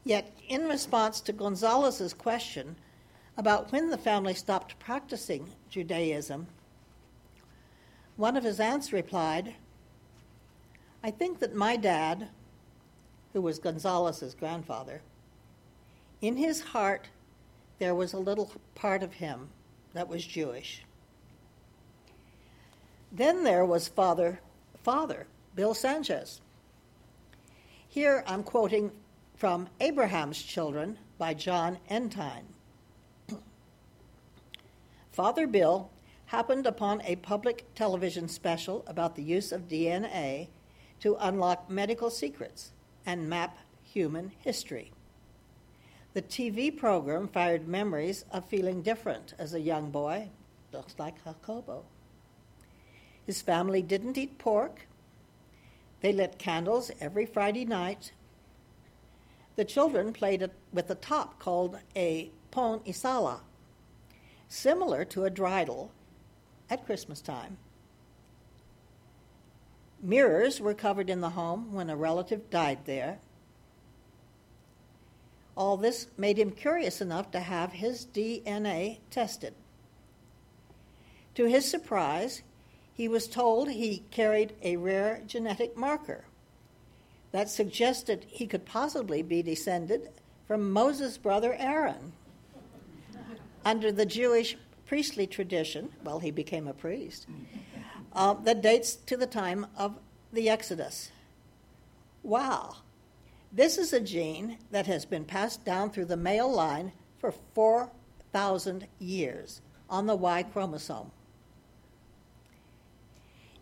Yet, 0.05 0.35
in 0.49 0.67
response 0.67 1.21
to 1.21 1.35
Gonzalez's 1.35 2.15
question 2.15 2.77
about 3.37 3.73
when 3.73 3.91
the 3.91 3.99
family 3.99 4.33
stopped 4.33 4.79
practicing 4.79 5.51
Judaism, 5.69 6.47
one 8.19 8.37
of 8.37 8.43
his 8.43 8.59
aunts 8.59 8.93
replied, 8.93 9.55
I 11.05 11.11
think 11.13 11.39
that 11.39 11.55
my 11.55 11.77
dad, 11.77 12.29
who 13.33 13.41
was 13.41 13.61
Gonzalez's 13.61 14.35
grandfather, 14.35 15.01
in 16.21 16.37
his 16.37 16.61
heart 16.61 17.07
there 17.79 17.95
was 17.95 18.13
a 18.13 18.19
little 18.19 18.51
part 18.75 19.05
of 19.05 19.15
him 19.15 19.49
that 19.95 20.09
was 20.09 20.27
Jewish. 20.27 20.83
Then 23.13 23.45
there 23.45 23.65
was 23.65 23.87
father, 23.87 24.41
father 24.83 25.29
Bill 25.55 25.73
Sanchez. 25.73 26.41
Here 27.89 28.25
I'm 28.27 28.43
quoting 28.43 28.91
from 29.37 29.69
Abraham's 29.81 30.43
Children 30.43 30.99
by 31.19 31.35
Jon 31.35 31.79
Entine. 31.89 32.47
Father 35.13 35.47
Bill 35.47 35.91
happened 36.29 36.67
upon 36.67 37.01
a 37.07 37.17
public 37.17 37.65
television 37.75 38.29
special 38.29 38.85
about 38.87 39.17
the 39.17 39.23
use 39.23 39.51
of 39.51 39.67
DNA 39.67 40.47
to 41.01 41.17
unlock 41.21 41.71
medical 41.71 42.11
secrets 42.11 42.73
and 43.07 43.31
map 43.31 43.57
human 43.83 44.31
history. 44.41 44.93
The 46.13 46.21
TV 46.21 46.77
program 46.77 47.29
fired 47.29 47.67
memories 47.67 48.27
of 48.31 48.45
feeling 48.45 48.83
different 48.83 49.33
as 49.39 49.55
a 49.55 49.61
young 49.61 49.91
boy, 49.91 50.29
just 50.71 50.99
like 50.99 51.25
Jacobo. 51.25 51.85
His 53.25 53.41
family 53.41 53.81
didn't 53.81 54.19
eat 54.19 54.37
pork. 54.37 54.87
They 56.03 56.13
lit 56.13 56.39
candles 56.39 56.91
every 57.01 57.25
Friday 57.25 57.65
night. 57.65 58.13
The 59.57 59.65
children 59.65 60.13
played 60.13 60.51
with 60.75 60.91
a 60.91 60.95
top 60.95 61.39
called 61.39 61.79
a 61.97 62.31
pon 62.51 62.83
y 62.85 62.93
saca, 62.93 63.41
similar 64.47 65.07
to 65.07 65.25
a 65.25 65.31
dreidel 65.31 65.89
at 66.71 66.87
Christmas 66.87 67.21
time. 67.21 67.57
Mirrors 70.01 70.61
were 70.61 70.75
covered 70.75 71.11
in 71.11 71.21
the 71.21 71.31
home 71.31 71.73
when 71.73 71.91
a 71.91 71.97
relative 71.97 72.51
died 72.51 72.79
there. 72.85 73.19
All 75.57 75.77
this 75.77 76.07
made 76.17 76.39
him 76.39 76.53
curious 76.53 77.01
enough 77.01 77.33
to 77.33 77.41
have 77.41 77.73
his 77.73 78.07
DNA 78.07 78.99
tested. 79.11 79.55
To 81.35 81.47
his 81.47 81.69
surprise, 81.69 82.43
he 82.95 83.09
was 83.09 83.27
told 83.27 83.71
he 83.71 84.05
carried 84.11 84.55
a 84.63 84.77
rare 84.77 85.21
genetic 85.27 85.77
marker 85.77 86.25
that 87.33 87.51
suggested 87.51 88.25
he 88.29 88.47
could 88.47 88.65
possibly 88.65 89.23
be 89.23 89.43
descended 89.43 90.11
from 90.47 90.73
Moses' 90.73 91.19
brother 91.19 91.55
Aaron. 91.59 92.13
Under 93.65 93.93
the 93.93 94.07
Jewish 94.07 94.57
priestly 94.89 95.27
tradition, 95.27 95.91
well, 96.03 96.19
he 96.19 96.31
became 96.31 96.67
a 96.67 96.73
priest, 96.73 97.27
uh, 98.15 98.33
that 98.33 98.63
dates 98.63 98.97
to 98.97 99.17
the 99.17 99.27
time 99.27 99.67
of 99.77 99.95
the 100.33 100.49
Exodus. 100.49 101.13
Wow. 102.23 102.77
This 103.53 103.77
is 103.77 103.93
a 103.93 104.01
gene 104.01 104.59
that 104.71 104.87
has 104.87 105.05
been 105.05 105.25
passed 105.25 105.65
down 105.65 105.91
through 105.91 106.07
the 106.07 106.17
male 106.17 106.51
line 106.51 106.93
for 107.19 107.33
4,000 107.55 108.87
years 108.99 109.61
on 109.91 110.07
the 110.07 110.17
Y 110.17 110.43
chromosome. 110.43 111.11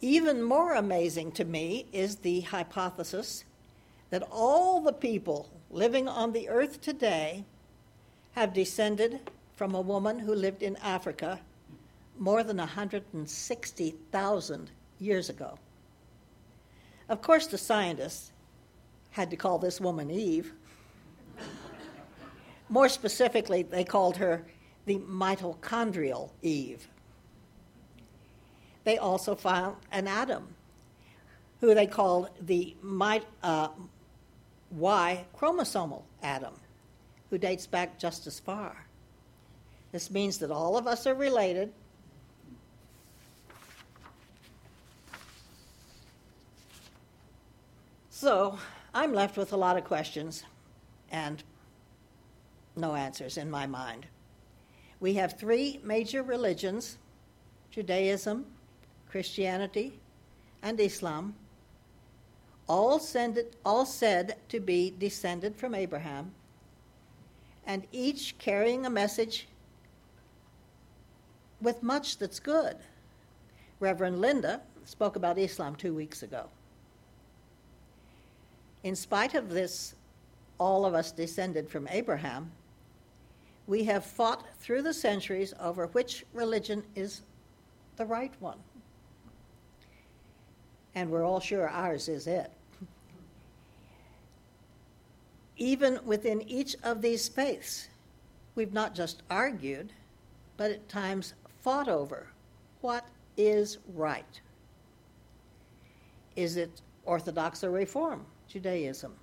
Even 0.00 0.42
more 0.42 0.75
amazing 0.75 1.33
to 1.33 1.45
me 1.45 1.87
is 1.92 2.16
the 2.16 2.40
hypothesis 2.42 3.45
that 4.11 4.26
all 4.30 4.80
the 4.80 4.92
people 4.92 5.50
living 5.71 6.06
on 6.06 6.33
the 6.33 6.49
earth 6.49 6.80
today 6.80 7.45
have 8.33 8.52
descended 8.52 9.30
from 9.56 9.75
a 9.75 9.80
woman 9.80 10.18
who 10.18 10.34
lived 10.34 10.62
in 10.62 10.76
Africa 10.76 11.40
more 12.18 12.44
than 12.44 12.58
160,000 12.58 14.70
years 14.98 15.28
ago. 15.28 15.58
Of 17.08 17.22
course, 17.22 17.46
the 17.46 17.58
scientists 17.58 18.32
had 19.10 19.30
to 19.30 19.36
call 19.36 19.58
this 19.58 19.80
woman 19.80 20.10
Eve. 20.10 20.52
More 22.68 22.88
specifically, 22.88 23.62
they 23.62 23.84
called 23.84 24.16
her 24.16 24.44
the 24.86 24.98
mitochondrial 24.98 26.30
Eve. 26.42 26.88
They 28.84 28.98
also 28.98 29.34
found 29.34 29.76
an 29.90 30.06
Adam, 30.06 30.54
who 31.60 31.75
they 31.75 31.86
called 31.86 32.30
the 32.40 32.76
uh, 33.42 33.68
Y 34.70 35.25
chromosomal 35.36 36.02
Adam, 36.22 36.54
who 37.30 37.38
dates 37.38 37.66
back 37.66 37.98
just 37.98 38.26
as 38.26 38.38
far. 38.38 38.86
This 39.97 40.11
means 40.11 40.37
that 40.41 40.50
all 40.50 40.76
of 40.76 40.87
us 40.87 41.07
are 41.07 41.15
related. 41.15 41.73
So 48.11 48.59
I'm 48.93 49.15
left 49.15 49.38
with 49.38 49.55
a 49.55 49.57
lot 49.57 49.79
of 49.79 49.85
questions 49.85 50.45
and 51.11 51.43
no 52.76 52.95
answers 52.95 53.38
in 53.38 53.50
my 53.50 53.67
mind. 53.67 54.05
We 55.00 55.15
have 55.15 55.38
three 55.38 55.81
major 55.83 56.23
religions 56.23 56.99
Judaism, 57.71 58.45
Christianity, 59.09 59.99
and 60.62 60.79
Islam, 60.79 61.35
all, 62.69 62.99
sended, 62.99 63.57
all 63.65 63.87
said 63.87 64.37
to 64.50 64.61
be 64.61 64.93
descended 64.99 65.57
from 65.57 65.75
Abraham, 65.75 66.33
and 67.67 67.87
each 67.93 68.37
carrying 68.37 68.85
a 68.85 68.91
message 68.91 69.47
with 71.60 71.82
much 71.82 72.18
that's 72.18 72.40
good. 72.40 72.76
Reverend 73.80 74.20
Linda 74.20 74.60
spoke 74.84 75.16
about 75.16 75.38
Islam 75.38 75.75
two 75.75 75.94
weeks 75.94 76.22
ago. 76.22 76.46
In 78.84 78.94
spite 78.94 79.34
of 79.34 79.50
this, 79.50 79.94
all 80.58 80.86
of 80.86 80.94
us 80.94 81.12
descended 81.12 81.68
from 81.68 81.88
Abraham, 81.90 82.50
we 83.66 83.84
have 83.84 84.04
fought 84.04 84.46
through 84.60 84.82
the 84.82 84.94
centuries 84.94 85.52
over 85.60 85.88
which 85.88 86.25
religion 86.32 86.84
is 86.94 87.22
the 87.96 88.06
right 88.06 88.32
one. 88.40 88.58
And 90.94 91.10
we're 91.10 91.25
all 91.25 91.40
sure 91.40 91.68
ours 91.68 92.08
is 92.08 92.26
it. 92.26 92.50
Even 95.56 95.98
within 96.04 96.42
each 96.48 96.76
of 96.82 97.02
these 97.02 97.28
faiths, 97.28 97.88
we've 98.54 98.72
not 98.72 98.94
just 98.94 99.22
argued, 99.30 99.92
but 100.56 100.70
at 100.70 100.88
times 100.88 101.34
fought 101.66 101.88
over 101.88 102.28
what 102.80 103.06
is 103.37 103.78
right. 103.94 104.40
Is 106.37 106.56
it 106.56 106.80
Orthodox 107.04 107.64
or 107.64 107.70
Reform, 107.70 108.25
Judaism? 108.49 109.14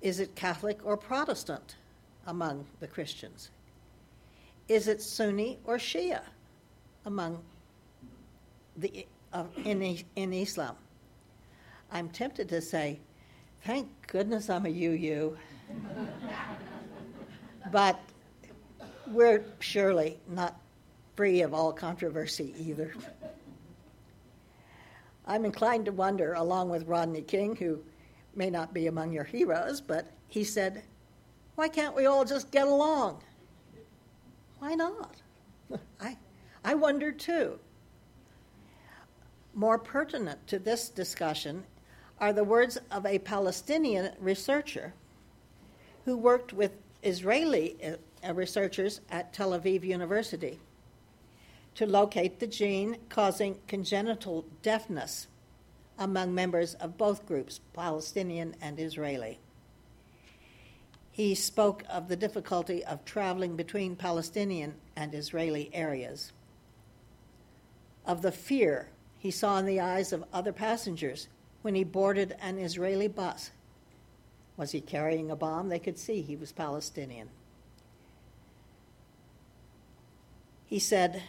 Is 0.00 0.20
it 0.20 0.34
Catholic 0.34 0.80
or 0.84 0.96
Protestant? 0.96 1.76
among 2.26 2.64
the 2.80 2.86
Christians? 2.86 3.50
Is 4.68 4.88
it 4.88 5.02
Sunni 5.02 5.58
or 5.64 5.76
Shia 5.76 6.22
among 7.04 7.42
the 8.76 9.06
uh, 9.32 9.44
in, 9.64 9.98
in 10.16 10.32
Islam? 10.32 10.76
I'm 11.92 12.08
tempted 12.08 12.48
to 12.48 12.60
say, 12.60 12.98
thank 13.62 13.88
goodness 14.06 14.48
I'm 14.48 14.66
a 14.66 14.70
UU. 14.70 15.36
but 17.72 18.00
we're 19.08 19.44
surely 19.60 20.18
not 20.28 20.60
free 21.16 21.42
of 21.42 21.54
all 21.54 21.72
controversy 21.72 22.54
either. 22.58 22.94
I'm 25.26 25.44
inclined 25.44 25.86
to 25.86 25.92
wonder, 25.92 26.34
along 26.34 26.68
with 26.70 26.86
Rodney 26.86 27.22
King, 27.22 27.56
who 27.56 27.80
may 28.34 28.50
not 28.50 28.74
be 28.74 28.86
among 28.88 29.12
your 29.12 29.24
heroes, 29.24 29.80
but 29.80 30.10
he 30.28 30.44
said, 30.44 30.82
why 31.54 31.68
can't 31.68 31.94
we 31.94 32.06
all 32.06 32.24
just 32.24 32.50
get 32.50 32.66
along? 32.66 33.22
Why 34.58 34.74
not? 34.74 35.16
I, 36.00 36.16
I 36.64 36.74
wonder 36.74 37.12
too. 37.12 37.58
More 39.54 39.78
pertinent 39.78 40.46
to 40.48 40.58
this 40.58 40.88
discussion 40.88 41.64
are 42.20 42.32
the 42.32 42.44
words 42.44 42.78
of 42.90 43.06
a 43.06 43.18
Palestinian 43.20 44.12
researcher 44.18 44.94
who 46.04 46.16
worked 46.16 46.52
with 46.52 46.72
Israeli 47.02 47.76
uh, 47.84 47.96
researchers 48.32 49.00
at 49.10 49.32
Tel 49.32 49.50
Aviv 49.50 49.82
University 49.82 50.58
to 51.74 51.86
locate 51.86 52.38
the 52.38 52.46
gene 52.46 52.96
causing 53.08 53.58
congenital 53.66 54.44
deafness 54.62 55.26
among 55.98 56.34
members 56.34 56.74
of 56.74 56.96
both 56.96 57.26
groups, 57.26 57.60
Palestinian 57.74 58.54
and 58.60 58.78
Israeli 58.80 59.38
he 61.14 61.32
spoke 61.36 61.84
of 61.88 62.08
the 62.08 62.16
difficulty 62.16 62.84
of 62.84 63.04
traveling 63.04 63.54
between 63.54 63.94
Palestinian 63.94 64.74
and 64.96 65.14
Israeli 65.14 65.70
areas, 65.72 66.32
of 68.04 68.20
the 68.20 68.32
fear 68.32 68.88
he 69.20 69.30
saw 69.30 69.58
in 69.58 69.64
the 69.64 69.78
eyes 69.78 70.12
of 70.12 70.24
other 70.32 70.52
passengers 70.52 71.28
when 71.62 71.76
he 71.76 71.84
boarded 71.84 72.34
an 72.40 72.58
Israeli 72.58 73.06
bus. 73.06 73.52
Was 74.56 74.72
he 74.72 74.80
carrying 74.80 75.30
a 75.30 75.36
bomb? 75.36 75.68
They 75.68 75.78
could 75.78 75.98
see 75.98 76.20
he 76.20 76.34
was 76.34 76.50
Palestinian. 76.50 77.28
He 80.66 80.78
said, 80.78 81.22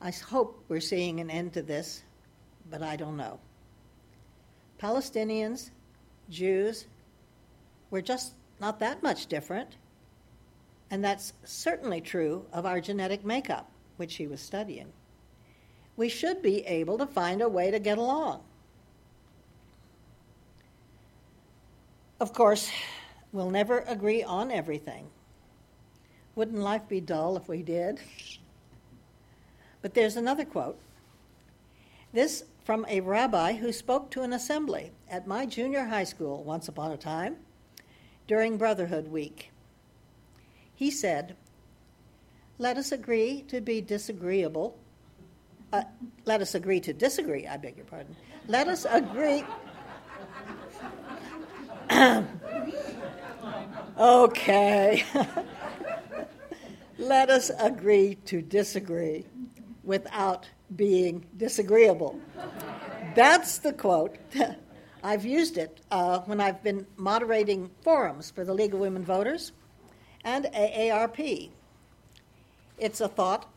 I 0.00 0.10
hope 0.10 0.64
we're 0.68 0.80
seeing 0.80 1.20
an 1.20 1.30
end 1.30 1.52
to 1.54 1.62
this, 1.62 2.02
but 2.70 2.82
I 2.82 2.96
don't 2.96 3.16
know. 3.16 3.40
Palestinians, 4.80 5.70
Jews, 6.30 6.86
we're 7.90 8.00
just 8.00 8.32
not 8.60 8.78
that 8.80 9.02
much 9.02 9.26
different. 9.26 9.76
And 10.90 11.04
that's 11.04 11.32
certainly 11.44 12.00
true 12.00 12.46
of 12.52 12.66
our 12.66 12.80
genetic 12.80 13.24
makeup, 13.24 13.70
which 13.96 14.16
he 14.16 14.26
was 14.26 14.40
studying. 14.40 14.92
We 15.96 16.08
should 16.08 16.42
be 16.42 16.64
able 16.66 16.98
to 16.98 17.06
find 17.06 17.42
a 17.42 17.48
way 17.48 17.70
to 17.70 17.78
get 17.78 17.98
along. 17.98 18.42
Of 22.18 22.32
course, 22.32 22.70
we'll 23.32 23.50
never 23.50 23.80
agree 23.80 24.22
on 24.22 24.50
everything. 24.50 25.08
Wouldn't 26.34 26.58
life 26.58 26.88
be 26.88 27.00
dull 27.00 27.36
if 27.36 27.48
we 27.48 27.62
did? 27.62 28.00
But 29.82 29.94
there's 29.94 30.16
another 30.16 30.44
quote. 30.44 30.78
This 32.12 32.44
from 32.64 32.84
a 32.88 33.00
rabbi 33.00 33.54
who 33.54 33.72
spoke 33.72 34.10
to 34.10 34.22
an 34.22 34.32
assembly 34.32 34.92
at 35.08 35.26
my 35.26 35.46
junior 35.46 35.84
high 35.84 36.04
school 36.04 36.44
once 36.44 36.68
upon 36.68 36.92
a 36.92 36.96
time 36.96 37.36
during 38.26 38.56
Brotherhood 38.56 39.08
Week. 39.08 39.50
He 40.74 40.90
said, 40.90 41.36
Let 42.58 42.76
us 42.76 42.92
agree 42.92 43.42
to 43.48 43.60
be 43.60 43.80
disagreeable. 43.80 44.78
Uh, 45.72 45.82
let 46.24 46.40
us 46.40 46.54
agree 46.54 46.80
to 46.80 46.92
disagree, 46.92 47.46
I 47.46 47.56
beg 47.56 47.76
your 47.76 47.86
pardon. 47.86 48.14
Let 48.46 48.68
us 48.68 48.86
agree. 48.88 49.44
okay. 53.98 55.04
let 57.00 57.30
us 57.30 57.50
agree 57.58 58.16
to 58.26 58.42
disagree 58.42 59.24
without 59.82 60.48
being 60.76 61.24
disagreeable. 61.36 62.20
That's 63.14 63.58
the 63.58 63.72
quote. 63.72 64.16
I've 65.02 65.24
used 65.24 65.56
it 65.56 65.80
uh, 65.90 66.20
when 66.20 66.40
I've 66.40 66.62
been 66.62 66.86
moderating 66.96 67.70
forums 67.82 68.30
for 68.30 68.44
the 68.44 68.52
League 68.52 68.74
of 68.74 68.80
Women 68.80 69.02
Voters 69.02 69.52
and 70.24 70.44
AARP. 70.44 71.50
It's 72.78 73.00
a 73.00 73.08
thought 73.08 73.50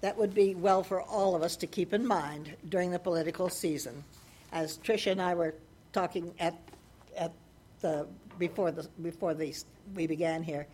that 0.00 0.16
would 0.16 0.32
be 0.32 0.54
well 0.54 0.84
for 0.84 1.02
all 1.02 1.34
of 1.34 1.42
us 1.42 1.56
to 1.56 1.66
keep 1.66 1.92
in 1.92 2.06
mind 2.06 2.54
during 2.68 2.92
the 2.92 2.98
political 2.98 3.48
season. 3.48 4.04
As 4.52 4.78
Tricia 4.78 5.10
and 5.12 5.20
I 5.20 5.34
were 5.34 5.54
talking 5.92 6.32
at, 6.38 6.56
at 7.16 7.32
the, 7.80 8.06
before, 8.38 8.70
the, 8.70 8.88
before 9.02 9.34
the, 9.34 9.52
we 9.94 10.06
began 10.06 10.44
here, 10.44 10.68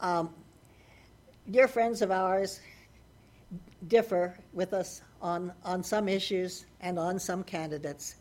um, 0.00 0.34
dear 1.50 1.66
friends 1.66 2.00
of 2.00 2.10
ours 2.12 2.60
differ 3.88 4.36
with 4.52 4.72
us 4.72 5.02
on, 5.20 5.52
on 5.64 5.82
some 5.82 6.08
issues 6.08 6.66
and 6.80 6.98
on 6.98 7.18
some 7.18 7.42
candidates. 7.42 8.16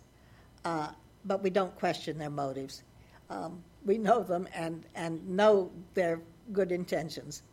Uh, 0.65 0.89
but 1.25 1.43
we 1.43 1.49
don't 1.49 1.75
question 1.77 2.17
their 2.17 2.29
motives. 2.29 2.83
Um, 3.29 3.61
we 3.85 3.97
know 3.97 4.23
them 4.23 4.47
and, 4.55 4.83
and 4.95 5.27
know 5.29 5.69
their 5.93 6.19
good 6.53 6.71
intentions. 6.71 7.43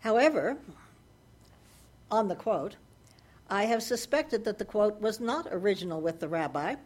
However, 0.00 0.56
on 2.10 2.28
the 2.28 2.34
quote, 2.34 2.76
I 3.50 3.64
have 3.64 3.82
suspected 3.82 4.44
that 4.44 4.58
the 4.58 4.64
quote 4.64 5.00
was 5.00 5.20
not 5.20 5.48
original 5.50 6.00
with 6.00 6.18
the 6.18 6.28
rabbi, 6.28 6.76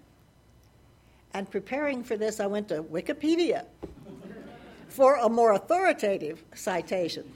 And 1.33 1.49
preparing 1.49 2.03
for 2.03 2.17
this, 2.17 2.41
I 2.41 2.47
went 2.47 2.69
to 2.69 2.83
Wikipedia 2.83 3.65
for 4.89 5.17
a 5.17 5.29
more 5.29 5.53
authoritative 5.53 6.43
citation. 6.55 7.33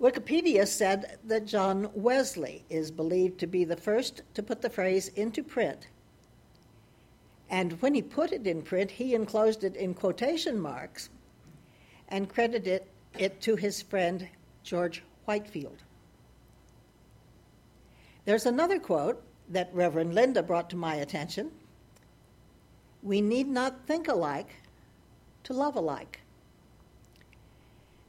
Wikipedia 0.00 0.66
said 0.66 1.18
that 1.24 1.46
John 1.46 1.88
Wesley 1.94 2.64
is 2.68 2.90
believed 2.90 3.40
to 3.40 3.46
be 3.46 3.64
the 3.64 3.76
first 3.76 4.22
to 4.34 4.42
put 4.42 4.60
the 4.60 4.68
phrase 4.68 5.08
into 5.08 5.42
print. 5.42 5.88
And 7.48 7.80
when 7.80 7.94
he 7.94 8.02
put 8.02 8.32
it 8.32 8.46
in 8.46 8.62
print, 8.62 8.90
he 8.90 9.14
enclosed 9.14 9.64
it 9.64 9.76
in 9.76 9.94
quotation 9.94 10.60
marks 10.60 11.08
and 12.08 12.28
credited 12.28 12.82
it 13.18 13.40
to 13.42 13.56
his 13.56 13.80
friend 13.80 14.28
George 14.62 15.02
Whitefield. 15.24 15.82
There's 18.26 18.46
another 18.46 18.78
quote 18.78 19.22
that 19.48 19.70
Reverend 19.72 20.14
Linda 20.14 20.42
brought 20.42 20.68
to 20.70 20.76
my 20.76 20.96
attention. 20.96 21.52
We 23.02 23.20
need 23.20 23.48
not 23.48 23.86
think 23.86 24.08
alike 24.08 24.50
to 25.44 25.52
love 25.52 25.76
alike. 25.76 26.20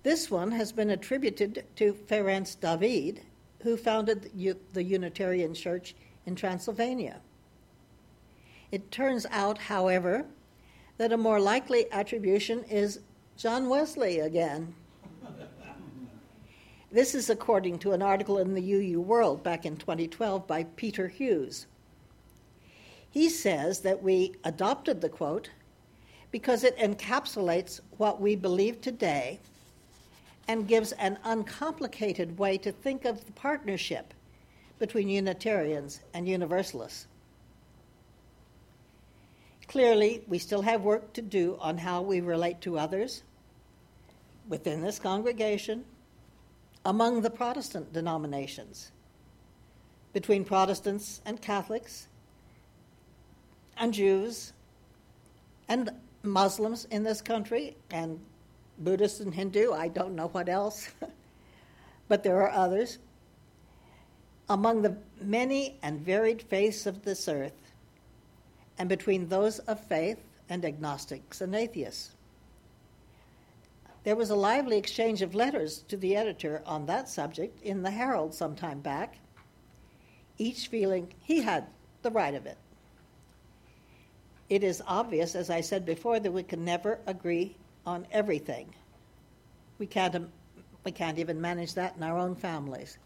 This 0.08 0.32
one 0.32 0.54
has 0.54 0.72
been 0.72 0.92
attributed 0.92 1.66
to 1.76 1.92
Ferenc 1.92 2.62
David, 2.62 3.24
who 3.62 3.76
founded 3.76 4.32
the 4.72 4.82
Unitarian 4.82 5.54
Church 5.54 5.96
in 6.26 6.34
Transylvania. 6.34 7.20
It 8.72 8.90
turns 8.90 9.26
out, 9.32 9.58
however, 9.58 10.26
that 10.98 11.12
a 11.12 11.18
more 11.18 11.42
likely 11.42 11.92
attribution 11.92 12.64
is 12.70 13.02
John 13.36 13.68
Wesley 13.68 14.20
again. 14.20 14.74
This 16.90 17.14
is 17.14 17.30
according 17.30 17.80
to 17.80 17.92
an 17.92 18.02
article 18.02 18.38
in 18.38 18.54
the 18.54 18.74
UU 18.76 19.02
World 19.02 19.44
back 19.44 19.66
in 19.66 19.76
2012 19.76 20.48
by 20.48 20.64
Peter 20.78 21.10
Hughes. 21.10 21.68
He 23.12 23.28
says 23.28 23.82
that 23.82 24.02
we 24.02 24.36
adopted 24.46 25.02
the 25.02 25.10
quote 25.10 25.50
because 26.32 26.64
it 26.64 26.78
encapsulates 26.78 27.82
what 27.98 28.22
we 28.22 28.38
believe 28.38 28.80
today 28.80 29.42
and 30.48 30.68
gives 30.68 30.92
an 30.94 31.18
uncomplicated 31.24 32.38
way 32.38 32.58
to 32.58 32.72
think 32.72 33.06
of 33.06 33.26
the 33.26 33.32
partnership 33.34 34.14
between 34.80 35.10
Unitarians 35.10 36.02
and 36.14 36.28
Universalists. 36.28 37.08
Clearly, 39.68 40.24
we 40.28 40.40
still 40.40 40.62
have 40.62 40.82
work 40.82 41.12
to 41.14 41.22
do 41.22 41.58
on 41.60 41.78
how 41.78 42.02
we 42.02 42.22
relate 42.22 42.62
to 42.62 42.80
others 42.80 43.24
within 44.48 44.82
this 44.82 44.98
congregation, 44.98 45.84
among 46.86 47.22
the 47.22 47.30
Protestant 47.30 47.92
denominations, 47.92 48.92
between 50.14 50.46
Protestants 50.46 51.22
and 51.26 51.42
Catholics, 51.42 52.08
and 53.76 53.94
Jews, 53.94 54.54
and 55.68 55.90
Muslims 56.24 56.86
in 56.86 57.04
this 57.04 57.22
country, 57.22 57.76
and 57.92 58.22
Buddhists 58.80 59.20
and 59.20 59.34
Hindu, 59.34 59.74
I 59.74 59.88
don't 59.88 60.16
know 60.16 60.28
what 60.28 60.50
else, 60.50 60.90
but 62.08 62.24
there 62.24 62.42
are 62.42 62.52
others. 62.52 63.00
Among 64.50 64.82
the 64.82 64.96
many 65.20 65.78
and 65.82 66.00
varied 66.00 66.42
faiths 66.42 66.86
of 66.86 67.04
this 67.04 67.28
earth, 67.28 67.54
and 68.78 68.88
between 68.88 69.28
those 69.28 69.60
of 69.60 69.80
faith 69.80 70.20
and 70.50 70.64
agnostics 70.64 71.42
and 71.42 71.56
atheists. 71.56 72.12
There 74.04 74.16
was 74.16 74.30
a 74.30 74.36
lively 74.36 74.78
exchange 74.78 75.22
of 75.22 75.36
letters 75.36 75.84
to 75.90 75.98
the 75.98 76.16
editor 76.16 76.62
on 76.66 76.86
that 76.86 77.10
subject 77.10 77.62
in 77.62 77.82
the 77.82 77.92
Herald 77.92 78.34
some 78.34 78.56
time 78.56 78.80
back, 78.80 79.18
each 80.38 80.68
feeling 80.68 81.14
he 81.24 81.42
had 81.42 81.66
the 82.04 82.12
right 82.12 82.34
of 82.34 82.46
it. 82.46 82.58
It 84.50 84.64
is 84.64 84.82
obvious, 84.88 85.36
as 85.36 85.50
I 85.50 85.60
said 85.60 85.86
before, 85.86 86.22
that 86.22 86.32
we 86.32 86.44
can 86.44 86.64
never 86.64 87.00
agree 87.06 87.56
on 87.88 88.06
everything. 88.12 88.72
We 89.80 89.88
can't, 89.88 90.16
um, 90.16 90.30
we 90.84 90.92
can't 90.92 91.18
even 91.18 91.42
manage 91.42 91.74
that 91.74 91.96
in 91.98 92.04
our 92.04 92.20
own 92.20 92.36
families. 92.36 93.00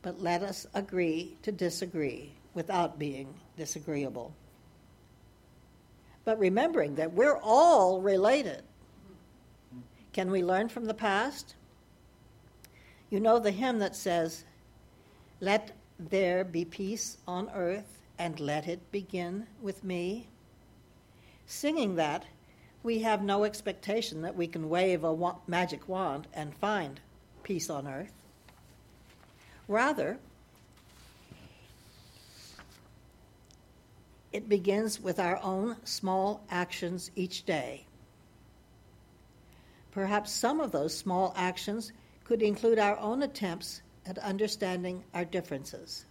But 0.00 0.22
let 0.22 0.42
us 0.42 0.66
agree 0.72 1.36
to 1.42 1.52
disagree 1.52 2.32
without 2.54 2.98
being 2.98 3.34
disagreeable 3.58 4.32
but 6.26 6.38
remembering 6.40 6.96
that 6.96 7.14
we're 7.14 7.38
all 7.38 8.02
related. 8.02 8.62
Can 10.12 10.30
we 10.30 10.42
learn 10.42 10.68
from 10.68 10.84
the 10.84 10.92
past? 10.92 11.54
You 13.10 13.20
know 13.20 13.38
the 13.38 13.52
hymn 13.52 13.78
that 13.78 13.94
says, 13.94 14.44
Let 15.40 15.70
there 15.98 16.42
be 16.42 16.64
peace 16.64 17.16
on 17.28 17.48
earth, 17.54 18.02
and 18.18 18.40
let 18.40 18.66
it 18.66 18.90
begin 18.90 19.46
with 19.62 19.84
me. 19.84 20.26
Singing 21.46 21.94
that, 21.94 22.24
we 22.86 23.00
have 23.00 23.20
no 23.20 23.42
expectation 23.42 24.22
that 24.22 24.36
we 24.36 24.46
can 24.46 24.68
wave 24.68 25.02
a 25.02 25.12
wa- 25.12 25.34
magic 25.48 25.88
wand 25.88 26.28
and 26.32 26.54
find 26.54 27.00
peace 27.42 27.68
on 27.68 27.86
earth. 27.88 28.12
Rather, 29.68 30.18
It 34.32 34.50
begins 34.50 35.00
with 35.00 35.18
our 35.18 35.42
own 35.42 35.76
small 35.84 36.42
actions 36.50 37.10
each 37.16 37.46
day. 37.46 37.86
Perhaps 39.92 40.30
some 40.30 40.60
of 40.60 40.72
those 40.72 40.94
small 40.94 41.32
actions 41.36 41.90
could 42.22 42.42
include 42.42 42.78
our 42.78 42.98
own 42.98 43.22
attempts 43.22 43.80
at 44.04 44.18
understanding 44.18 45.02
our 45.14 45.24
differences. 45.24 46.04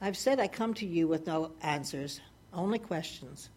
I've 0.00 0.16
said 0.16 0.40
I 0.40 0.48
come 0.48 0.74
to 0.74 0.86
you 0.86 1.06
with 1.06 1.28
no 1.28 1.52
answers, 1.62 2.20
only 2.52 2.80
questions. 2.80 3.50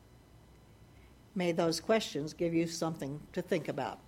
May 1.35 1.51
those 1.51 1.81
questions 1.81 2.33
give 2.33 2.53
you 2.53 2.65
something 2.65 3.19
to 3.33 3.41
think 3.41 3.67
about. 3.67 3.99